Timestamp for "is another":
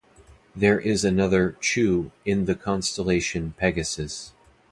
0.79-1.55